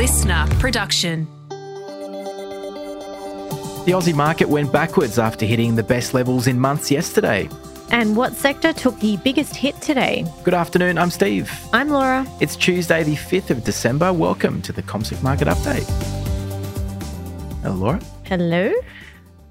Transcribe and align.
listener 0.00 0.46
production. 0.58 1.26
The 3.84 3.92
Aussie 3.92 4.14
market 4.14 4.48
went 4.48 4.72
backwards 4.72 5.18
after 5.18 5.44
hitting 5.44 5.74
the 5.74 5.82
best 5.82 6.14
levels 6.14 6.46
in 6.46 6.58
months 6.58 6.90
yesterday. 6.90 7.50
And 7.90 8.16
what 8.16 8.34
sector 8.34 8.72
took 8.72 8.98
the 9.00 9.18
biggest 9.18 9.54
hit 9.54 9.78
today? 9.82 10.24
Good 10.42 10.54
afternoon, 10.54 10.96
I'm 10.96 11.10
Steve. 11.10 11.52
I'm 11.74 11.90
Laura. 11.90 12.26
It's 12.40 12.56
Tuesday, 12.56 13.02
the 13.02 13.14
5th 13.14 13.50
of 13.50 13.62
December. 13.62 14.10
Welcome 14.10 14.62
to 14.62 14.72
the 14.72 14.82
CommSec 14.82 15.22
Market 15.22 15.48
Update. 15.48 15.86
Hello, 17.62 17.74
Laura. 17.74 18.00
Hello. 18.24 18.72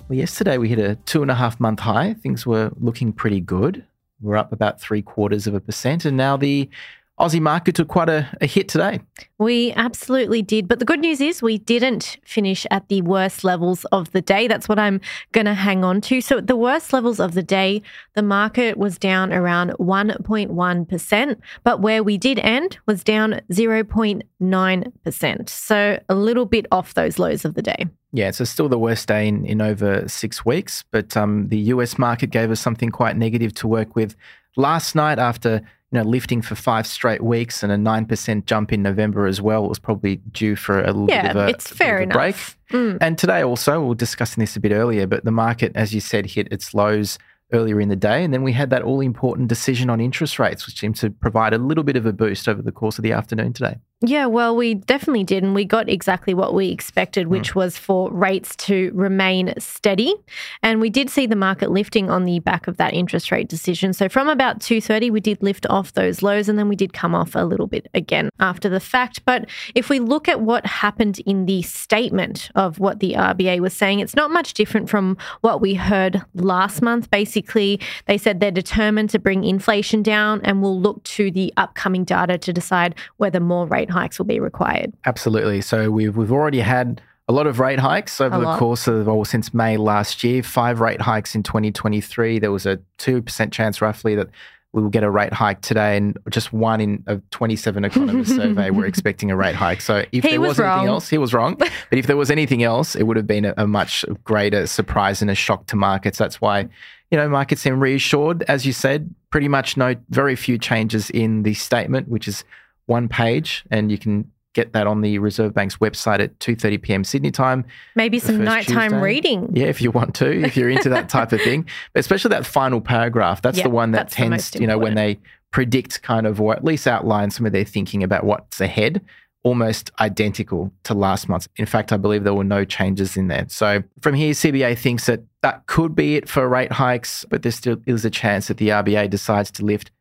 Well, 0.08 0.18
yesterday 0.18 0.58
we 0.58 0.68
hit 0.68 0.80
a 0.80 0.96
two 1.06 1.22
and 1.22 1.30
a 1.30 1.36
half 1.36 1.60
month 1.60 1.82
high. 1.82 2.16
Things 2.16 2.48
were 2.48 2.72
looking 2.80 3.14
pretty 3.14 3.40
good. 3.40 3.86
We're 4.20 4.36
up 4.36 4.52
about 4.52 4.82
three 4.82 5.04
quarters 5.04 5.46
of 5.46 5.54
a 5.54 5.60
percent. 5.60 6.06
And 6.06 6.18
now 6.18 6.38
the 6.38 6.72
Aussie 7.20 7.42
market 7.42 7.76
took 7.76 7.90
quite 7.90 8.08
a, 8.08 8.28
a, 8.40 8.46
hit 8.46 8.70
today. 8.70 9.02
We 9.40 9.74
absolutely 9.74 10.42
did. 10.42 10.70
But 10.70 10.80
the 10.80 10.86
good 10.86 11.02
news 11.02 11.20
is 11.20 11.42
we 11.42 11.58
didn't 11.58 12.18
finish 12.24 12.66
at 12.72 12.88
the 12.88 13.02
worst 13.02 13.44
levels 13.44 13.84
of 13.86 14.12
the 14.14 14.22
day. 14.22 14.48
That's 14.48 14.70
what 14.70 14.80
I'm 14.80 15.02
going 15.34 15.46
to 15.46 15.54
hang 15.54 15.84
on 15.84 16.00
to. 16.02 16.22
So, 16.22 16.38
at 16.38 16.48
the 16.48 16.56
worst 16.56 16.94
levels 16.94 17.20
of 17.20 17.34
the 17.34 17.44
day, 17.44 17.82
the 18.16 18.24
market 18.24 18.78
was 18.78 18.98
down 18.98 19.34
around 19.34 19.72
1.1%. 19.72 21.36
But 21.64 21.82
where 21.82 22.04
we 22.04 22.18
did 22.18 22.40
end 22.40 22.78
was 22.86 23.04
down 23.04 23.42
0.9%. 23.52 25.50
So, 25.50 26.00
a 26.08 26.16
little 26.16 26.46
bit 26.46 26.68
off 26.72 26.94
those 26.94 27.20
lows 27.20 27.44
of 27.44 27.56
the 27.56 27.62
day. 27.62 27.88
Yeah, 28.12 28.32
so 28.32 28.44
still 28.44 28.70
the 28.70 28.80
worst 28.80 29.08
day 29.08 29.28
in, 29.28 29.46
in 29.46 29.62
over 29.62 30.08
six 30.08 30.46
weeks. 30.46 30.86
But 30.90 31.18
um, 31.18 31.50
the 31.50 31.58
US 31.74 31.98
market 31.98 32.30
gave 32.32 32.50
us 32.50 32.62
something 32.62 32.90
quite 32.90 33.18
negative 33.18 33.54
to 33.56 33.68
work 33.68 33.96
with 33.96 34.16
last 34.56 34.96
night 34.96 35.20
after 35.20 35.62
you 35.92 35.98
know, 35.98 36.06
lifting 36.08 36.42
for 36.42 36.56
five 36.56 36.86
straight 36.86 37.24
weeks 37.24 37.64
and 37.64 37.72
a 37.72 37.76
9% 37.78 38.46
jump 38.46 38.72
in 38.72 38.84
November 38.84 39.26
as 39.26 39.42
well 39.42 39.68
was 39.68 39.80
probably 39.80 40.18
due 40.32 40.56
for 40.56 40.82
a 40.82 40.88
little 40.88 41.10
yeah, 41.10 41.24
bit 41.24 41.32
of 41.32 41.38
a, 41.38 41.48
it's 41.48 41.68
fair 41.68 42.00
enough. 42.00 42.14
break. 42.14 42.36
Mm. 42.72 42.98
And 43.02 43.18
today 43.18 43.44
also, 43.44 43.82
we 43.82 43.88
we're 43.88 43.96
discussing 43.96 44.42
this 44.42 44.56
a 44.56 44.60
bit 44.60 44.72
earlier, 44.72 45.08
but 45.08 45.26
the 45.26 45.32
market, 45.32 45.72
as 45.74 45.94
you 45.94 46.00
said, 46.00 46.28
hit 46.28 46.48
its 46.52 46.76
lows 46.76 47.18
earlier 47.52 47.82
in 47.82 47.90
the 47.90 47.96
day. 47.96 48.24
And 48.24 48.32
then 48.32 48.44
we 48.44 48.54
had 48.54 48.70
that 48.70 48.84
all 48.84 49.02
important 49.02 49.48
decision 49.48 49.90
on 49.90 50.00
interest 50.00 50.38
rates, 50.38 50.68
which 50.68 50.80
seemed 50.80 50.96
to 50.98 51.10
provide 51.10 51.54
a 51.54 51.58
little 51.58 51.84
bit 51.84 51.96
of 51.96 52.06
a 52.06 52.14
boost 52.14 52.48
over 52.48 52.62
the 52.62 52.72
course 52.72 53.00
of 53.00 53.04
the 53.04 53.12
afternoon 53.12 53.54
today. 53.54 53.78
Yeah, 54.02 54.28
well, 54.28 54.56
we 54.56 54.76
definitely 54.76 55.26
did. 55.26 55.44
And 55.44 55.54
we 55.54 55.66
got 55.66 55.90
exactly 55.90 56.34
what 56.34 56.54
we 56.54 56.70
expected, 56.70 57.28
which 57.28 57.52
mm. 57.52 57.56
was 57.56 57.78
for 57.78 58.10
rates 58.10 58.56
to 58.56 58.92
remain 58.94 59.54
steady. 59.58 60.16
And 60.64 60.80
we 60.80 60.90
did 60.90 61.10
see 61.10 61.26
the 61.26 61.36
market 61.36 61.70
lifting 61.70 62.10
on 62.10 62.24
the 62.24 62.40
back 62.40 62.68
of 62.68 62.78
that 62.78 62.94
interest 62.94 63.30
rate 63.30 63.50
decision. 63.50 63.92
So 63.92 64.08
from 64.08 64.30
about 64.30 64.62
230, 64.62 65.12
we 65.12 65.20
did 65.20 65.44
lift 65.44 65.66
off 65.70 65.92
those 65.94 66.22
lows 66.22 66.48
and 66.48 66.58
then 66.58 66.70
we 66.70 66.78
did 66.78 66.94
come 66.94 67.14
off 67.14 67.36
a 67.36 67.44
little 67.44 67.68
bit 67.68 67.90
again 67.94 68.30
after 68.40 68.70
the 68.70 68.80
fact. 68.80 69.26
But 69.26 69.50
if 69.76 69.90
we 69.90 70.00
look 70.00 70.30
at 70.30 70.40
what 70.40 70.66
happened 70.66 71.20
in 71.26 71.46
the 71.46 71.62
statement 71.64 72.52
of 72.56 72.80
what 72.80 73.02
the 73.02 73.16
RBA 73.16 73.60
was 73.60 73.74
saying, 73.74 74.00
it's 74.00 74.16
not 74.16 74.32
much 74.32 74.54
different 74.54 74.90
from 74.90 75.18
what 75.42 75.60
we 75.60 75.74
heard 75.74 76.22
last 76.36 76.82
month. 76.82 77.12
Basically, 77.12 77.82
they 78.06 78.18
said 78.18 78.40
they're 78.40 78.50
determined 78.50 79.10
to 79.10 79.20
bring 79.20 79.44
inflation 79.44 80.02
down 80.04 80.40
and 80.46 80.62
will 80.62 80.80
look 80.80 81.04
to 81.04 81.32
the 81.32 81.54
upcoming 81.58 82.06
data 82.06 82.38
to 82.38 82.54
decide 82.54 82.96
whether 83.18 83.42
more 83.42 83.68
rate 83.68 83.89
rate 83.90 83.94
hikes 83.94 84.20
will 84.20 84.26
be 84.26 84.40
required. 84.40 84.94
Absolutely. 85.06 85.62
So 85.62 85.92
we've 85.92 86.16
we've 86.16 86.32
already 86.32 86.60
had 86.60 87.02
a 87.28 87.34
lot 87.34 87.48
of 87.48 87.60
rate 87.60 87.80
hikes 87.80 88.20
over 88.22 88.36
A 88.36 88.40
the 88.40 88.46
lot. 88.46 88.60
course 88.60 88.88
of, 88.88 89.08
or 89.08 89.26
since 89.26 89.54
May 89.54 89.78
last 89.78 90.24
year. 90.24 90.42
Five 90.42 90.80
rate 90.80 91.02
hikes 91.02 91.36
in 91.36 91.44
2023. 91.44 92.40
There 92.40 92.52
was 92.52 92.66
a 92.66 92.80
2% 92.98 93.52
chance 93.52 93.82
roughly 93.84 94.16
that 94.16 94.30
we 94.74 94.82
will 94.82 94.90
get 94.90 95.04
a 95.04 95.10
rate 95.10 95.34
hike 95.34 95.62
today, 95.62 95.98
and 95.98 96.18
just 96.30 96.54
one 96.54 96.80
in 96.80 97.04
a 97.08 97.18
27 97.32 97.86
economist 97.86 98.36
survey 98.36 98.70
were 98.70 98.86
expecting 98.94 99.32
a 99.32 99.36
rate 99.36 99.56
hike. 99.56 99.82
So 99.82 100.06
if 100.12 100.24
He 100.24 100.32
there 100.32 100.42
was 100.42 100.50
was, 100.50 100.60
anything 100.60 100.88
else, 100.88 101.10
he 101.10 101.18
was 101.18 101.34
wrong. 101.34 101.56
But 101.56 101.70
if 101.92 102.06
there 102.06 102.18
was 102.18 102.30
anything 102.30 102.62
else, 102.64 102.96
it 102.96 103.04
would 103.04 103.18
have 103.18 103.26
been 103.28 103.46
a, 103.46 103.54
a 103.58 103.68
much 103.68 104.06
greater 104.24 104.68
surprise 104.68 105.22
and 105.24 105.32
a 105.32 105.36
shock 105.36 105.66
to 105.68 105.76
markets. 105.76 106.20
That's 106.20 106.40
why, 106.40 106.68
you 107.10 107.18
know, 107.18 107.28
markets 107.28 107.62
seem 107.62 107.80
reassured. 107.80 108.44
As 108.48 108.66
you 108.66 108.74
said, 108.74 109.14
pretty 109.32 109.48
much 109.48 109.76
no, 109.76 109.96
very 110.10 110.36
few 110.36 110.60
changes 110.60 111.10
in 111.10 111.42
the 111.44 111.56
statement, 111.56 112.08
which 112.08 112.28
is 112.28 112.44
one 112.90 113.08
page, 113.08 113.64
and 113.72 113.92
you 113.92 113.98
can 113.98 114.30
get 114.54 114.74
that 114.74 114.88
on 114.88 115.02
the 115.02 115.20
Reserve 115.20 115.54
Bank's 115.54 115.78
website 115.78 116.20
at 116.20 116.38
2:30 116.40 116.82
p.m. 116.82 117.04
Sydney 117.04 117.32
time. 117.32 117.66
Maybe 117.96 118.20
some 118.20 118.44
nighttime 118.44 118.92
Tuesday. 118.92 119.02
reading. 119.02 119.50
Yeah, 119.54 119.68
if 119.68 119.82
you 119.82 119.92
want 119.92 120.16
to, 120.16 120.44
if 120.44 120.58
you're 120.58 120.70
into 120.70 120.90
that 120.90 121.08
type 121.10 121.32
of 121.32 121.42
thing, 121.42 121.68
but 121.94 122.00
especially 122.00 122.30
that 122.30 122.46
final 122.46 122.82
paragraph. 122.82 123.42
That's 123.42 123.60
Yeah, 123.60 123.66
the 123.66 123.70
one 123.70 123.92
that 123.92 124.10
tends, 124.10 124.56
you 124.56 124.68
know, 124.68 124.78
when 124.78 124.96
they 124.96 125.20
predict 125.52 126.02
kind 126.02 126.28
of 126.28 126.40
or 126.42 126.54
at 126.54 126.64
least 126.64 126.88
outline 126.88 127.32
some 127.32 127.46
of 127.46 127.52
their 127.52 127.64
thinking 127.66 128.04
about 128.04 128.24
what's 128.24 128.60
ahead. 128.62 129.02
Almost 129.44 129.90
identical 130.02 130.70
to 130.84 130.94
last 130.94 131.30
month. 131.30 131.48
In 131.56 131.66
fact, 131.66 131.94
I 131.94 131.98
believe 131.98 132.26
there 132.26 132.34
were 132.34 132.44
no 132.44 132.66
changes 132.66 133.16
in 133.16 133.30
there. 133.30 133.46
So 133.48 133.82
from 134.02 134.14
here, 134.14 134.34
CBA 134.34 134.78
thinks 134.78 135.06
that 135.06 135.22
that 135.44 135.66
could 135.66 135.96
be 135.96 136.18
it 136.18 136.28
for 136.28 136.50
rate 136.50 136.74
hikes, 136.74 137.24
but 137.30 137.42
there 137.44 137.54
still 137.54 137.78
is 137.86 138.04
a 138.04 138.10
chance 138.10 138.50
that 138.50 138.58
the 138.58 138.68
RBA 138.68 139.10
decides 139.10 139.50
to 139.52 139.64
lift 139.64 139.92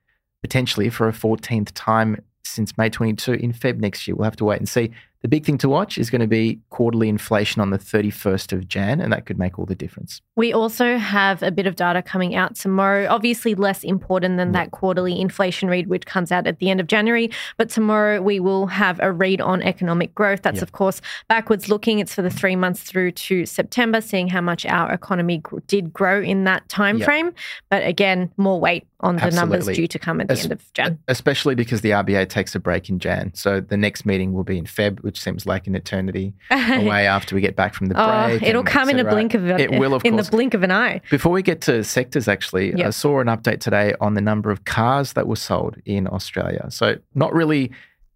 potentially 0.43 0.91
for 0.91 1.09
a 1.09 1.12
14th 1.12 1.70
time 1.75 2.20
since 2.49 2.77
May 2.79 2.89
22 2.91 3.33
in 3.35 3.53
Feb 3.53 3.79
next 3.79 4.07
year. 4.07 4.15
We'll 4.17 4.25
have 4.25 4.37
to 4.37 4.45
wait 4.45 4.59
and 4.59 4.69
see. 4.69 4.91
The 5.23 5.27
big 5.29 5.45
thing 5.45 5.59
to 5.59 5.69
watch 5.69 5.99
is 5.99 6.11
going 6.11 6.21
to 6.21 6.29
be 6.29 6.61
quarterly 6.71 7.09
inflation 7.09 7.61
on 7.61 7.71
the 7.71 7.79
31st 7.79 8.53
of 8.53 8.69
Jan, 8.69 9.01
and 9.01 9.13
that 9.13 9.27
could 9.27 9.37
make 9.37 9.59
all 9.59 9.67
the 9.67 9.75
difference. 9.75 10.23
We 10.37 10.53
also 10.53 10.97
have 10.97 11.43
a 11.43 11.51
bit 11.51 11.67
of 11.67 11.75
data 11.75 12.03
coming 12.03 12.37
out 12.37 12.55
tomorrow. 12.55 13.09
Obviously, 13.11 13.57
less 13.57 13.83
important 13.83 14.37
than 14.37 14.53
that 14.53 14.71
quarterly 14.71 15.21
inflation 15.21 15.69
read, 15.69 15.89
which 15.89 16.07
comes 16.07 16.31
out 16.31 16.47
at 16.47 16.61
the 16.61 16.71
end 16.71 16.79
of 16.79 16.87
January. 16.87 17.31
But 17.57 17.69
tomorrow 17.69 18.23
we 18.23 18.39
will 18.39 18.69
have 18.69 19.01
a 19.01 19.11
read 19.11 19.41
on 19.41 19.61
economic 19.61 20.15
growth. 20.15 20.43
That's, 20.43 20.59
Yeah. 20.59 20.63
of 20.63 20.71
course, 20.71 21.01
backwards 21.29 21.69
looking. 21.69 21.99
It's 21.99 22.15
for 22.15 22.23
the 22.23 22.31
three 22.31 22.55
months 22.55 22.83
through 22.85 23.11
to 23.11 23.45
September, 23.45 24.01
seeing 24.01 24.29
how 24.29 24.41
much 24.41 24.65
our 24.67 24.93
economy 24.93 25.43
did 25.67 25.93
grow 25.93 26.23
in 26.23 26.45
that 26.45 26.69
time 26.69 26.99
Yeah. 26.99 27.05
frame. 27.07 27.33
But 27.71 27.85
again, 27.85 28.31
more 28.37 28.61
weight 28.61 28.87
on 29.01 29.17
the 29.17 29.31
numbers 29.31 29.67
due 29.67 29.87
to 29.87 29.99
come 29.99 30.21
at 30.21 30.27
the 30.27 30.33
Es- 30.33 30.43
end 30.43 30.53
of 30.53 30.73
Jan. 30.73 30.99
Especially 31.07 31.55
because 31.55 31.83
the 31.83 31.91
RBA 31.91 32.29
takes 32.29 32.55
a 32.55 32.59
break 32.59 32.89
in 32.89 32.99
Jan. 32.99 33.33
So 33.35 33.61
the 33.61 33.77
next 33.77 34.05
meeting 34.05 34.33
will 34.33 34.43
be 34.45 34.59
in 34.59 34.65
Feb, 34.65 35.01
which 35.05 35.21
seems 35.21 35.47
like 35.47 35.67
an 35.69 35.75
eternity 35.77 36.35
away 36.51 37.07
after 37.07 37.35
we 37.37 37.41
get 37.41 37.55
back 37.55 37.75
from 37.75 37.87
the 37.87 37.95
Oh, 38.01 38.27
break. 38.29 38.43
it'll 38.43 38.65
come 38.65 38.91
in 38.91 38.99
a 38.99 39.05
blink 39.09 39.35
of 39.35 39.45
a, 39.49 39.61
It 39.61 39.71
will, 39.79 39.95
of 39.95 40.05
in 40.05 40.15
course. 40.15 40.27
the 40.27 40.31
blink 40.37 40.55
of 40.55 40.63
an 40.65 40.73
eye. 40.73 41.01
Before 41.11 41.31
we 41.31 41.43
get 41.43 41.61
to 41.63 41.85
sectors, 41.85 42.27
actually, 42.27 42.83
I 42.83 42.91
saw 42.91 43.21
an 43.21 43.29
update 43.29 43.61
today 43.61 43.95
on 44.01 44.15
the 44.15 44.21
number 44.21 44.51
of 44.51 44.65
cars 44.65 45.13
that 45.13 45.29
were 45.29 45.37
sold 45.37 45.77
in 45.85 46.09
Australia. 46.09 46.67
So, 46.71 46.97
not 47.15 47.33
really 47.33 47.71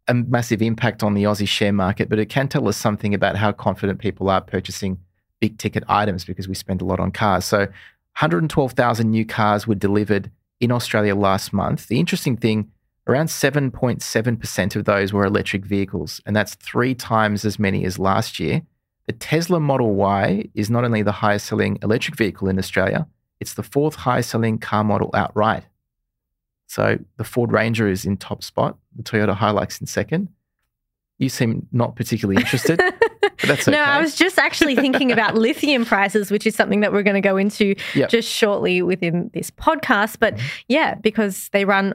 a 0.08 0.14
massive 0.14 0.60
impact 0.62 1.04
on 1.04 1.14
the 1.14 1.22
Aussie 1.22 1.46
share 1.46 1.72
market, 1.72 2.08
but 2.08 2.18
it 2.18 2.26
can 2.28 2.48
tell 2.48 2.66
us 2.66 2.76
something 2.76 3.14
about 3.14 3.36
how 3.36 3.52
confident 3.52 4.00
people 4.00 4.28
are 4.28 4.40
purchasing 4.40 4.98
big 5.40 5.58
ticket 5.58 5.84
items 5.88 6.24
because 6.24 6.48
we 6.48 6.54
spend 6.54 6.82
a 6.82 6.84
lot 6.84 6.98
on 6.98 7.12
cars. 7.12 7.44
So, 7.44 7.68
112,000 8.16 9.10
new 9.10 9.24
cars 9.24 9.66
were 9.66 9.74
delivered 9.74 10.30
in 10.62 10.70
Australia 10.70 11.16
last 11.16 11.52
month. 11.52 11.88
The 11.88 11.98
interesting 11.98 12.36
thing, 12.36 12.70
around 13.08 13.26
7.7% 13.26 14.76
of 14.76 14.84
those 14.84 15.12
were 15.12 15.24
electric 15.24 15.66
vehicles, 15.66 16.20
and 16.24 16.36
that's 16.36 16.54
three 16.54 16.94
times 16.94 17.44
as 17.44 17.58
many 17.58 17.84
as 17.84 17.98
last 17.98 18.38
year. 18.38 18.62
The 19.06 19.12
Tesla 19.12 19.58
Model 19.58 19.94
Y 19.94 20.48
is 20.54 20.70
not 20.70 20.84
only 20.84 21.02
the 21.02 21.10
highest 21.10 21.46
selling 21.46 21.78
electric 21.82 22.16
vehicle 22.16 22.48
in 22.48 22.60
Australia, 22.60 23.08
it's 23.40 23.54
the 23.54 23.64
fourth 23.64 23.96
highest 23.96 24.30
selling 24.30 24.58
car 24.58 24.84
model 24.84 25.10
outright. 25.14 25.64
So 26.68 27.00
the 27.16 27.24
Ford 27.24 27.50
Ranger 27.50 27.88
is 27.88 28.04
in 28.04 28.16
top 28.16 28.44
spot, 28.44 28.78
the 28.94 29.02
Toyota 29.02 29.36
Hilux 29.36 29.80
in 29.80 29.88
second. 29.88 30.28
You 31.18 31.28
seem 31.28 31.66
not 31.72 31.96
particularly 31.96 32.40
interested, 32.40 32.80
that's 33.46 33.68
okay. 33.68 33.76
No, 33.76 33.82
I 33.82 34.00
was 34.00 34.14
just 34.14 34.38
actually 34.38 34.74
thinking 34.76 35.12
about 35.12 35.34
lithium 35.36 35.84
prices, 35.84 36.30
which 36.30 36.46
is 36.46 36.54
something 36.54 36.80
that 36.80 36.92
we're 36.92 37.02
going 37.02 37.14
to 37.14 37.20
go 37.20 37.36
into 37.36 37.74
Yep. 37.94 38.10
just 38.10 38.28
shortly 38.28 38.82
within 38.82 39.30
this 39.34 39.50
podcast. 39.50 40.18
But 40.18 40.36
mm-hmm. 40.36 40.46
yeah, 40.68 40.94
because 40.94 41.48
they 41.52 41.64
run 41.64 41.92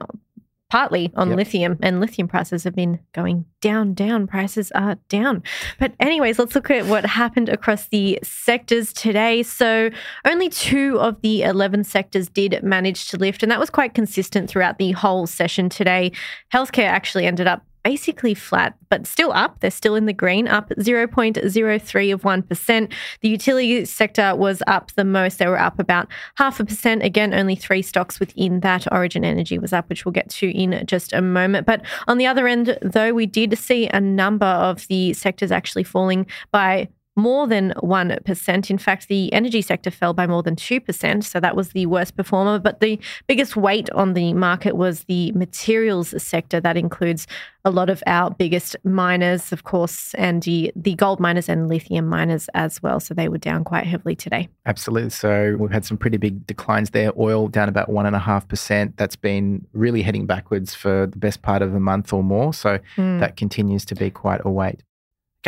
partly 0.70 1.10
on 1.16 1.28
Yep. 1.30 1.36
lithium 1.36 1.78
and 1.82 1.98
lithium 1.98 2.28
prices 2.28 2.64
have 2.64 2.74
been 2.74 2.98
going 3.14 3.46
down, 3.60 3.94
down. 3.94 4.26
Prices 4.26 4.70
are 4.72 4.96
down. 5.08 5.42
But, 5.78 5.94
anyways, 5.98 6.38
let's 6.38 6.54
look 6.54 6.70
at 6.70 6.86
what 6.86 7.06
happened 7.06 7.48
across 7.48 7.88
the 7.88 8.18
sectors 8.22 8.92
today. 8.92 9.42
So, 9.42 9.90
only 10.26 10.48
two 10.50 11.00
of 11.00 11.20
the 11.22 11.42
11 11.42 11.84
sectors 11.84 12.28
did 12.28 12.62
manage 12.62 13.08
to 13.08 13.16
lift, 13.16 13.42
and 13.42 13.50
that 13.50 13.58
was 13.58 13.70
quite 13.70 13.94
consistent 13.94 14.50
throughout 14.50 14.78
the 14.78 14.92
whole 14.92 15.26
session 15.26 15.68
today. 15.68 16.12
Healthcare 16.52 16.88
actually 16.88 17.26
ended 17.26 17.46
up 17.46 17.64
basically 17.82 18.34
flat, 18.34 18.76
but 18.88 19.06
still 19.06 19.32
up. 19.32 19.60
They're 19.60 19.70
still 19.70 19.94
in 19.94 20.06
the 20.06 20.12
green, 20.12 20.48
up 20.48 20.70
0.03 20.70 22.12
of 22.12 22.22
1%. 22.22 22.92
The 23.20 23.28
utility 23.28 23.84
sector 23.84 24.34
was 24.34 24.62
up 24.66 24.92
the 24.92 25.04
most. 25.04 25.38
They 25.38 25.46
were 25.46 25.58
up 25.58 25.78
about 25.78 26.08
half 26.36 26.60
a 26.60 26.64
percent. 26.64 27.02
Again, 27.02 27.34
only 27.34 27.56
three 27.56 27.82
stocks 27.82 28.20
within 28.20 28.60
that. 28.60 28.90
Origin 28.92 29.24
Energy 29.24 29.58
was 29.58 29.72
up, 29.72 29.88
which 29.88 30.04
we'll 30.04 30.12
get 30.12 30.28
to 30.30 30.50
in 30.50 30.84
just 30.86 31.12
a 31.12 31.22
moment. 31.22 31.66
But 31.66 31.82
on 32.06 32.18
the 32.18 32.26
other 32.26 32.46
end, 32.46 32.78
though, 32.82 33.12
we 33.12 33.26
did 33.26 33.56
see 33.58 33.88
a 33.88 34.00
number 34.00 34.46
of 34.46 34.86
the 34.88 35.12
sectors 35.12 35.52
actually 35.52 35.84
falling 35.84 36.26
by 36.50 36.88
more 37.18 37.48
than 37.48 37.72
1%. 37.82 38.70
In 38.70 38.78
fact, 38.78 39.08
the 39.08 39.32
energy 39.32 39.60
sector 39.60 39.90
fell 39.90 40.14
by 40.14 40.26
more 40.26 40.42
than 40.42 40.54
2%. 40.54 41.24
So 41.24 41.40
that 41.40 41.56
was 41.56 41.70
the 41.70 41.86
worst 41.86 42.16
performer. 42.16 42.58
But 42.58 42.80
the 42.80 42.98
biggest 43.26 43.56
weight 43.56 43.90
on 43.90 44.14
the 44.14 44.32
market 44.32 44.76
was 44.76 45.04
the 45.04 45.32
materials 45.32 46.14
sector. 46.22 46.60
That 46.60 46.76
includes 46.76 47.26
a 47.64 47.70
lot 47.70 47.90
of 47.90 48.02
our 48.06 48.30
biggest 48.30 48.76
miners, 48.84 49.52
of 49.52 49.64
course, 49.64 50.14
and 50.14 50.42
the, 50.44 50.72
the 50.76 50.94
gold 50.94 51.18
miners 51.18 51.48
and 51.48 51.68
lithium 51.68 52.06
miners 52.06 52.48
as 52.54 52.82
well. 52.82 53.00
So 53.00 53.14
they 53.14 53.28
were 53.28 53.38
down 53.38 53.64
quite 53.64 53.84
heavily 53.84 54.14
today. 54.14 54.48
Absolutely. 54.64 55.10
So 55.10 55.56
we've 55.58 55.72
had 55.72 55.84
some 55.84 55.98
pretty 55.98 56.18
big 56.18 56.46
declines 56.46 56.90
there. 56.90 57.12
Oil 57.18 57.48
down 57.48 57.68
about 57.68 57.90
1.5%. 57.90 58.92
That's 58.96 59.16
been 59.16 59.66
really 59.72 60.02
heading 60.02 60.24
backwards 60.24 60.74
for 60.74 61.08
the 61.08 61.18
best 61.18 61.42
part 61.42 61.62
of 61.62 61.74
a 61.74 61.80
month 61.80 62.12
or 62.12 62.22
more. 62.22 62.54
So 62.54 62.78
mm. 62.96 63.18
that 63.18 63.36
continues 63.36 63.84
to 63.86 63.96
be 63.96 64.08
quite 64.08 64.40
a 64.44 64.50
weight. 64.50 64.82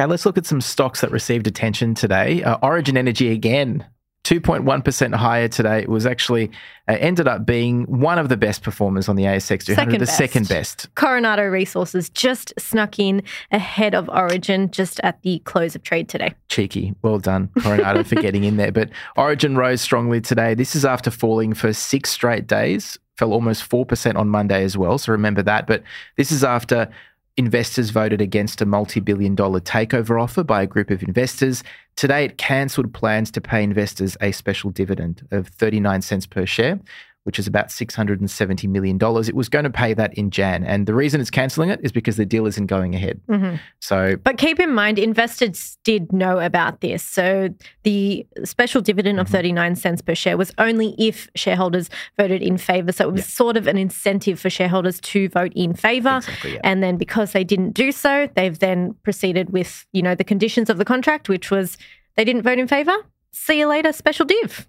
Okay, 0.00 0.08
let's 0.08 0.24
look 0.24 0.38
at 0.38 0.46
some 0.46 0.62
stocks 0.62 1.02
that 1.02 1.10
received 1.10 1.46
attention 1.46 1.94
today. 1.94 2.42
Uh, 2.42 2.56
Origin 2.62 2.96
Energy 2.96 3.30
again 3.32 3.84
2.1% 4.24 5.14
higher 5.14 5.46
today. 5.46 5.80
It 5.80 5.90
was 5.90 6.06
actually 6.06 6.50
uh, 6.88 6.96
ended 6.98 7.28
up 7.28 7.44
being 7.44 7.82
one 7.84 8.18
of 8.18 8.30
the 8.30 8.38
best 8.38 8.62
performers 8.62 9.10
on 9.10 9.16
the 9.16 9.24
ASX 9.24 9.66
200, 9.66 9.76
second 9.76 9.92
the 9.92 9.98
best. 9.98 10.16
second 10.16 10.48
best. 10.48 10.94
Coronado 10.94 11.42
Resources 11.42 12.08
just 12.08 12.54
snuck 12.58 12.98
in 12.98 13.22
ahead 13.50 13.94
of 13.94 14.08
Origin 14.08 14.70
just 14.70 15.00
at 15.00 15.20
the 15.20 15.40
close 15.40 15.74
of 15.74 15.82
trade 15.82 16.08
today. 16.08 16.32
Cheeky. 16.48 16.94
Well 17.02 17.18
done, 17.18 17.50
Coronado, 17.60 18.02
for 18.02 18.14
getting 18.22 18.44
in 18.44 18.56
there. 18.56 18.72
But 18.72 18.88
Origin 19.18 19.54
rose 19.54 19.82
strongly 19.82 20.22
today. 20.22 20.54
This 20.54 20.74
is 20.74 20.86
after 20.86 21.10
falling 21.10 21.52
for 21.52 21.74
six 21.74 22.08
straight 22.08 22.46
days. 22.46 22.98
Fell 23.18 23.34
almost 23.34 23.68
4% 23.68 24.16
on 24.16 24.30
Monday 24.30 24.64
as 24.64 24.78
well. 24.78 24.96
So 24.96 25.12
remember 25.12 25.42
that. 25.42 25.66
But 25.66 25.82
this 26.16 26.32
is 26.32 26.42
after 26.42 26.88
investors 27.36 27.90
voted 27.90 28.20
against 28.20 28.60
a 28.60 28.66
multi 28.66 29.00
billion 29.00 29.34
dollar 29.34 29.60
takeover 29.60 30.20
offer 30.20 30.44
by 30.44 30.62
a 30.62 30.66
group 30.66 30.90
of 30.90 31.02
investors. 31.02 31.62
Today, 31.96 32.24
it 32.24 32.38
cancelled 32.38 32.92
plans 32.92 33.30
to 33.32 33.40
pay 33.40 33.62
investors 33.62 34.16
a 34.20 34.32
special 34.32 34.70
dividend 34.70 35.26
of 35.30 35.48
39 35.48 36.02
cents 36.02 36.26
per 36.26 36.46
share, 36.46 36.80
which 37.24 37.38
is 37.38 37.46
about 37.46 37.68
$670 37.68 38.68
million. 38.68 38.98
It 39.00 39.34
was 39.34 39.48
going 39.48 39.64
to 39.64 39.70
pay 39.70 39.92
that 39.94 40.14
in 40.14 40.30
Jan. 40.30 40.64
And 40.64 40.86
the 40.86 40.94
reason 40.94 41.20
it's 41.20 41.30
cancelling 41.30 41.68
it 41.68 41.78
is 41.82 41.92
because 41.92 42.16
the 42.16 42.24
deal 42.24 42.46
isn't 42.46 42.66
going 42.66 42.94
ahead. 42.94 43.20
Mm-hmm. 43.28 43.56
So, 43.80 44.16
But 44.16 44.38
keep 44.38 44.58
in 44.58 44.72
mind, 44.72 44.98
investors 44.98 45.76
did 45.84 46.12
know 46.12 46.38
about 46.38 46.80
this. 46.80 47.02
So 47.02 47.50
the 47.82 48.26
special 48.44 48.80
dividend 48.80 49.20
of 49.20 49.26
mm-hmm. 49.26 49.36
39 49.36 49.76
cents 49.76 50.02
per 50.02 50.14
share 50.14 50.38
was 50.38 50.52
only 50.56 50.94
if 50.98 51.28
shareholders 51.34 51.90
voted 52.18 52.42
in 52.42 52.56
favour. 52.56 52.92
So 52.92 53.08
it 53.08 53.12
was 53.12 53.22
yeah. 53.22 53.36
sort 53.36 53.56
of 53.56 53.66
an 53.66 53.76
incentive 53.76 54.40
for 54.40 54.48
shareholders 54.48 55.00
to 55.02 55.28
vote 55.28 55.52
in 55.54 55.74
favour. 55.74 56.16
Exactly, 56.16 56.54
yeah. 56.54 56.60
And 56.64 56.82
then 56.82 56.96
because 56.96 57.32
they 57.32 57.44
didn't 57.44 57.72
do 57.72 57.92
so, 57.92 58.30
they've 58.34 58.58
then 58.58 58.94
proceeded 59.02 59.50
with, 59.50 59.86
you 59.92 60.02
know, 60.02 60.14
the 60.14 60.24
conditions 60.24 60.70
of 60.70 60.78
the 60.78 60.84
contract, 60.86 61.28
which 61.28 61.50
was 61.50 61.76
they 62.16 62.24
didn't 62.24 62.42
vote 62.42 62.58
in 62.58 62.66
favour. 62.66 62.94
See 63.32 63.58
you 63.58 63.66
later, 63.66 63.92
special 63.92 64.24
div. 64.24 64.66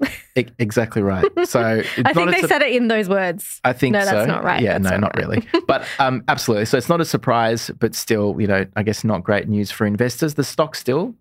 exactly 0.58 1.02
right. 1.02 1.24
So 1.44 1.60
I 2.04 2.12
think 2.12 2.30
they 2.30 2.40
su- 2.40 2.48
said 2.48 2.62
it 2.62 2.74
in 2.74 2.88
those 2.88 3.08
words. 3.08 3.60
I 3.64 3.72
think 3.72 3.94
no, 3.94 4.00
so. 4.04 4.06
that's 4.06 4.28
not 4.28 4.44
right. 4.44 4.62
Yeah, 4.62 4.78
that's 4.78 4.90
no, 4.92 4.98
not, 4.98 5.16
right. 5.16 5.26
really. 5.26 5.48
But 5.66 5.86
um, 5.98 6.22
absolutely. 6.28 6.66
So 6.66 6.76
it's 6.76 6.88
not 6.88 7.00
a 7.00 7.04
surprise, 7.04 7.70
but 7.78 7.94
still, 7.94 8.36
you 8.40 8.46
know, 8.46 8.66
I 8.76 8.82
guess 8.82 9.04
not 9.04 9.24
great 9.24 9.48
news 9.48 9.70
for 9.70 9.86
investors. 9.86 10.34
The 10.34 10.44
stock 10.44 10.74
still 10.74 11.14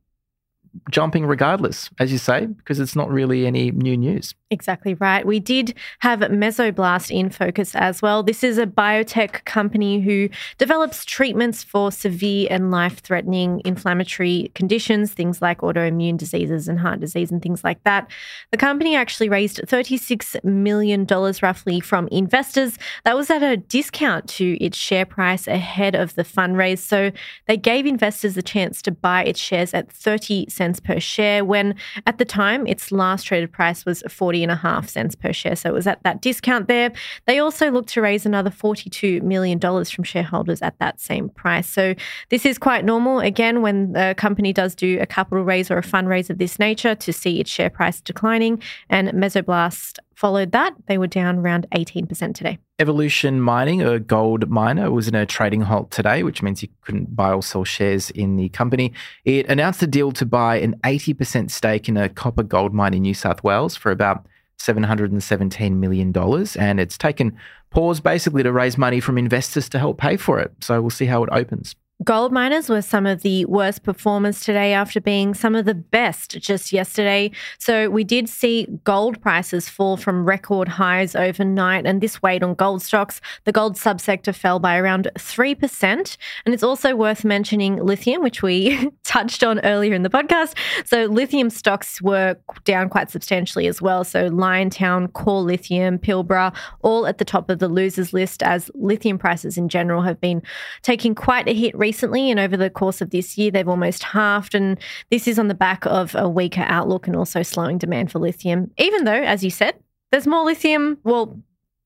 jumping 0.90 1.26
regardless, 1.26 1.90
as 2.00 2.12
you 2.12 2.18
say, 2.18 2.46
because 2.46 2.80
it's 2.80 2.96
not 2.96 3.10
really 3.10 3.46
any 3.46 3.72
new 3.72 3.98
news. 3.98 4.34
Exactly 4.50 4.94
right. 4.96 5.26
We 5.26 5.40
did 5.40 5.74
have 6.00 6.20
Mesoblast 6.20 7.12
in 7.12 7.30
focus 7.30 7.76
as 7.76 8.02
well. 8.02 8.24
This 8.24 8.44
is 8.44 8.58
a 8.58 8.66
biotech 8.66 9.44
company 9.46 10.02
who 10.02 10.30
develops 10.58 11.06
treatments 11.06 11.64
for 11.64 11.92
severe 11.92 12.48
and 12.50 12.72
life 12.72 13.00
threatening 13.00 13.62
inflammatory 13.66 14.52
conditions, 14.56 15.14
things 15.14 15.42
like 15.42 15.60
autoimmune 15.60 16.18
diseases 16.18 16.68
and 16.68 16.80
heart 16.80 17.00
disease 17.00 17.32
and 17.32 17.42
things 17.42 17.64
like 17.64 17.84
that. 17.84 18.10
The 18.52 18.58
company 18.58 18.96
actually 18.96 19.30
raised 19.30 19.62
$36 19.66 20.44
million 20.44 21.06
roughly 21.06 21.80
from 21.80 22.08
investors. 22.10 22.78
That 23.04 23.16
was 23.16 23.30
at 23.30 23.44
a 23.44 23.58
discount 23.58 24.28
to 24.30 24.62
its 24.64 24.78
share 24.78 25.06
price 25.06 25.48
ahead 25.48 25.96
of 25.96 26.16
the 26.16 26.24
fundraise. 26.24 26.80
So 26.80 27.12
they 27.48 27.58
gave 27.58 27.86
investors 27.86 28.36
the 28.36 28.44
chance 28.44 28.82
to 28.84 28.92
buy 28.92 29.24
its 29.24 29.40
shares 29.40 29.74
at 29.74 29.92
30 29.92 30.50
cents 30.50 30.61
per 30.80 31.00
share 31.00 31.44
when 31.44 31.76
at 32.06 32.18
the 32.18 32.26
time 32.26 32.68
its 32.68 32.92
last 32.92 33.24
traded 33.24 33.52
price 33.52 33.86
was 33.86 34.04
40 34.08 34.44
and 34.44 34.52
a 34.52 34.56
half 34.56 34.88
cents 34.88 35.16
per 35.16 35.34
share. 35.34 35.56
So 35.56 35.70
it 35.70 35.74
was 35.74 35.88
at 35.88 36.02
that 36.04 36.22
discount 36.22 36.68
there. 36.68 36.92
They 37.26 37.40
also 37.40 37.72
looked 37.72 37.90
to 37.90 38.02
raise 38.02 38.26
another 38.26 38.50
$42 38.50 39.22
million 39.22 39.60
from 39.60 40.04
shareholders 40.04 40.62
at 40.62 40.78
that 40.80 41.00
same 41.00 41.30
price. 41.30 41.68
So 41.68 41.96
this 42.30 42.46
is 42.46 42.58
quite 42.58 42.86
normal, 42.86 43.20
again, 43.20 43.62
when 43.62 43.94
a 43.96 44.14
company 44.16 44.54
does 44.54 44.76
do 44.76 45.00
a 45.00 45.06
capital 45.06 45.44
raise 45.44 45.72
or 45.72 45.78
a 45.78 45.84
fundraise 45.84 46.30
of 46.30 46.38
this 46.38 46.60
nature 46.60 46.96
to 46.96 47.14
see 47.14 47.40
its 47.40 47.50
share 47.50 47.70
price 47.70 48.02
declining. 48.02 48.62
And 48.90 49.10
Mesoblast 49.10 50.00
followed 50.22 50.52
that. 50.52 50.76
They 50.86 51.00
were 51.00 51.08
down 51.08 51.40
around 51.40 51.66
18% 51.72 52.36
today. 52.36 52.60
Evolution 52.78 53.42
Mining, 53.42 53.82
a 53.82 54.00
gold 54.00 54.48
miner, 54.50 54.92
was 54.92 55.08
in 55.08 55.16
a 55.16 55.26
trading 55.26 55.62
halt 55.62 55.90
today, 55.90 56.22
which 56.22 56.44
means 56.44 56.62
you 56.62 56.70
couldn't 56.82 57.16
buy 57.16 57.34
or 57.34 57.42
sell 57.42 57.64
shares 57.64 58.12
in 58.12 58.36
the 58.36 58.50
company. 58.50 58.94
It 59.26 59.50
announced 59.50 59.82
a 59.82 59.88
deal 59.88 60.12
to 60.12 60.26
buy 60.26 60.58
an 60.58 60.76
80% 60.84 61.50
stake 61.50 61.90
in 61.90 61.98
a 61.98 62.08
copper 62.08 62.44
gold 62.44 62.72
mine 62.72 62.94
in 62.94 63.02
New 63.02 63.16
South 63.16 63.44
Wales 63.44 63.76
for 63.76 63.92
about 63.92 64.28
$717 64.60 65.72
million. 65.78 66.16
And 66.60 66.80
it's 66.80 67.00
taken 67.00 67.36
pause 67.72 68.00
basically 68.00 68.44
to 68.44 68.52
raise 68.52 68.78
money 68.78 69.00
from 69.00 69.18
investors 69.18 69.70
to 69.70 69.80
help 69.80 69.98
pay 69.98 70.18
for 70.18 70.40
it. 70.40 70.54
So 70.62 70.80
we'll 70.82 70.92
see 70.92 71.08
how 71.08 71.24
it 71.24 71.30
opens. 71.32 71.76
Gold 72.04 72.32
miners 72.32 72.68
were 72.68 72.82
some 72.82 73.06
of 73.06 73.22
the 73.22 73.46
worst 73.46 73.84
performers 73.84 74.40
today 74.40 74.74
after 74.74 75.00
being 75.00 75.36
some 75.36 75.54
of 75.54 75.66
the 75.66 75.76
best 75.76 76.32
just 76.40 76.74
yesterday. 76.74 77.30
So 77.60 77.92
we 77.92 78.04
did 78.04 78.28
see 78.28 78.66
gold 78.86 79.22
prices 79.22 79.70
fall 79.70 79.98
from 79.98 80.26
record 80.26 80.68
highs 80.68 81.16
overnight, 81.16 81.86
and 81.86 82.02
this 82.02 82.20
weighed 82.24 82.42
on 82.42 82.56
gold 82.56 82.82
stocks. 82.82 83.22
The 83.44 83.52
gold 83.52 83.76
subsector 83.76 84.34
fell 84.34 84.58
by 84.58 84.78
around 84.78 85.10
3%. 85.16 86.18
And 86.46 86.54
it's 86.56 86.64
also 86.64 86.96
worth 86.96 87.24
mentioning 87.24 87.76
lithium, 87.76 88.24
which 88.24 88.42
we 88.42 88.90
touched 89.04 89.44
on 89.44 89.60
earlier 89.60 89.94
in 89.94 90.02
the 90.02 90.10
podcast. 90.10 90.58
So 90.86 91.06
lithium 91.06 91.52
stocks 91.52 92.02
were 92.02 92.36
down 92.64 92.90
quite 92.90 93.12
substantially 93.12 93.68
as 93.68 93.80
well. 93.80 94.04
So 94.04 94.28
Liontown, 94.28 95.14
Core 95.14 95.42
Lithium, 95.42 96.00
Pilbara, 96.00 96.56
all 96.82 97.06
at 97.06 97.20
the 97.20 97.26
top 97.26 97.52
of 97.52 97.60
the 97.60 97.70
losers 97.70 98.12
list 98.12 98.42
as 98.42 98.72
lithium 98.74 99.20
prices 99.20 99.56
in 99.56 99.70
general 99.70 100.02
have 100.02 100.20
been 100.20 100.42
taking 100.82 101.14
quite 101.14 101.48
a 101.48 101.54
hit 101.54 101.78
recently 101.78 101.91
recently 101.92 102.32
and 102.32 102.40
over 102.40 102.56
the 102.56 102.70
course 102.70 103.02
of 103.02 103.10
this 103.10 103.38
year, 103.38 103.52
they've 103.52 103.68
almost 103.68 104.02
halved. 104.02 104.56
And 104.56 104.80
this 105.10 105.28
is 105.28 105.38
on 105.38 105.50
the 105.50 105.54
back 105.54 105.86
of 105.86 106.16
a 106.16 106.30
weaker 106.30 106.64
outlook 106.66 107.06
and 107.06 107.18
also 107.18 107.44
slowing 107.44 107.78
demand 107.78 108.14
for 108.14 108.20
lithium, 108.20 108.72
even 108.78 109.04
though, 109.04 109.12
as 109.12 109.44
you 109.44 109.50
said, 109.50 109.76
there's 110.10 110.26
more 110.26 110.46
lithium. 110.46 110.98
Well, 111.04 111.38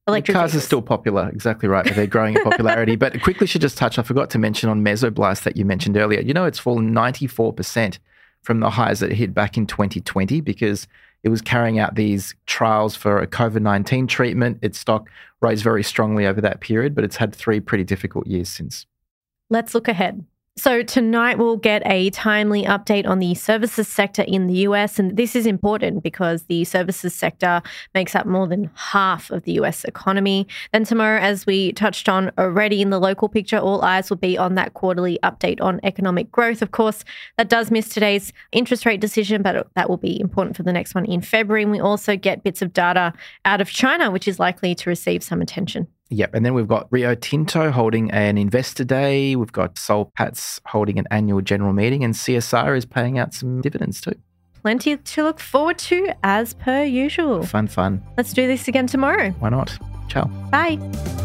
Electric 0.07 0.35
cars 0.35 0.53
are 0.53 0.59
still 0.59 0.83
popular, 0.83 1.29
exactly 1.29 1.67
right. 1.67 1.95
They're 1.95 2.05
growing 2.05 2.35
in 2.35 2.43
popularity. 2.43 2.95
but 3.03 3.19
quickly 3.23 3.47
should 3.47 3.61
just 3.61 3.79
touch, 3.79 3.97
I 3.97 4.03
forgot 4.03 4.29
to 4.31 4.37
mention 4.37 4.69
on 4.69 4.83
Mesoblast 4.83 5.41
that 5.41 5.57
you 5.57 5.65
mentioned 5.65 5.97
earlier. 5.97 6.21
You 6.21 6.35
know, 6.35 6.45
it's 6.45 6.59
fallen 6.59 6.93
94% 6.93 7.97
from 8.43 8.59
the 8.59 8.69
highs 8.69 8.99
that 8.99 9.09
it 9.09 9.15
hit 9.15 9.33
back 9.33 9.57
in 9.57 9.65
2020 9.65 10.41
because 10.41 10.87
it 11.23 11.29
was 11.29 11.41
carrying 11.41 11.79
out 11.79 11.95
these 11.95 12.35
trials 12.45 12.95
for 12.95 13.19
a 13.19 13.25
COVID 13.25 13.63
19 13.63 14.05
treatment. 14.05 14.59
Its 14.61 14.77
stock 14.77 15.09
rose 15.41 15.63
very 15.63 15.81
strongly 15.81 16.27
over 16.27 16.39
that 16.41 16.61
period, 16.61 16.93
but 16.93 17.03
it's 17.03 17.15
had 17.15 17.33
three 17.33 17.59
pretty 17.59 17.83
difficult 17.83 18.27
years 18.27 18.49
since. 18.49 18.85
Let's 19.49 19.75
look 19.75 19.87
ahead. 19.87 20.25
So, 20.57 20.83
tonight 20.83 21.37
we'll 21.37 21.57
get 21.57 21.81
a 21.85 22.09
timely 22.11 22.63
update 22.63 23.05
on 23.05 23.19
the 23.19 23.35
services 23.35 23.89
sector 23.89 24.21
in 24.21 24.47
the 24.47 24.59
US. 24.59 24.97
And 24.97 25.17
this 25.17 25.35
is 25.35 25.45
important 25.45 26.01
because 26.01 26.43
the 26.43 26.63
services 26.63 27.13
sector 27.13 27.61
makes 27.93 28.15
up 28.15 28.25
more 28.25 28.47
than 28.47 28.71
half 28.73 29.29
of 29.31 29.43
the 29.43 29.51
US 29.59 29.83
economy. 29.83 30.47
Then, 30.71 30.85
tomorrow, 30.85 31.19
as 31.19 31.45
we 31.45 31.73
touched 31.73 32.07
on 32.07 32.31
already 32.37 32.81
in 32.81 32.89
the 32.89 33.01
local 33.01 33.27
picture, 33.27 33.57
all 33.57 33.81
eyes 33.81 34.09
will 34.09 34.15
be 34.15 34.37
on 34.37 34.55
that 34.55 34.75
quarterly 34.75 35.19
update 35.23 35.59
on 35.59 35.81
economic 35.83 36.31
growth. 36.31 36.61
Of 36.61 36.71
course, 36.71 37.03
that 37.37 37.49
does 37.49 37.69
miss 37.69 37.89
today's 37.89 38.31
interest 38.53 38.85
rate 38.85 39.01
decision, 39.01 39.41
but 39.41 39.67
that 39.75 39.89
will 39.89 39.97
be 39.97 40.17
important 40.21 40.55
for 40.55 40.63
the 40.63 40.71
next 40.71 40.95
one 40.95 41.03
in 41.03 41.19
February. 41.19 41.63
And 41.63 41.71
we 41.73 41.81
also 41.81 42.15
get 42.15 42.43
bits 42.43 42.61
of 42.61 42.71
data 42.71 43.11
out 43.43 43.59
of 43.59 43.69
China, 43.69 44.09
which 44.09 44.25
is 44.25 44.39
likely 44.39 44.73
to 44.73 44.89
receive 44.89 45.21
some 45.21 45.41
attention. 45.41 45.87
Yep. 46.09 46.35
And 46.35 46.45
then 46.45 46.53
we've 46.53 46.67
got 46.67 46.87
Rio 46.91 47.15
Tinto 47.15 47.71
holding 47.71 48.11
an 48.11 48.37
investor 48.37 48.83
day. 48.83 49.35
We've 49.35 49.51
got 49.51 49.77
Soul 49.77 50.11
Patts 50.15 50.61
holding 50.65 50.99
an 50.99 51.05
annual 51.11 51.41
general 51.41 51.73
meeting, 51.73 52.03
and 52.03 52.13
CSR 52.13 52.77
is 52.77 52.85
paying 52.85 53.17
out 53.17 53.33
some 53.33 53.61
dividends 53.61 54.01
too. 54.01 54.13
Plenty 54.61 54.97
to 54.97 55.23
look 55.23 55.39
forward 55.39 55.77
to 55.79 56.11
as 56.23 56.53
per 56.55 56.83
usual. 56.83 57.43
Fun, 57.43 57.67
fun. 57.67 58.03
Let's 58.17 58.33
do 58.33 58.47
this 58.47 58.67
again 58.67 58.87
tomorrow. 58.87 59.31
Why 59.39 59.49
not? 59.49 59.77
Ciao. 60.07 60.25
Bye. 60.51 61.24